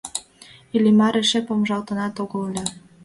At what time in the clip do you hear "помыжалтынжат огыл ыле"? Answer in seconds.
1.47-2.63